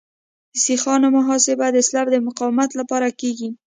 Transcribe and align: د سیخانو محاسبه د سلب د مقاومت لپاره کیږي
د 0.51 0.55
سیخانو 0.65 1.07
محاسبه 1.17 1.67
د 1.71 1.77
سلب 1.89 2.07
د 2.11 2.15
مقاومت 2.27 2.69
لپاره 2.79 3.07
کیږي 3.19 3.49